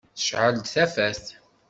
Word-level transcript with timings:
Tecεel-d 0.15 0.65
tafat. 0.73 1.23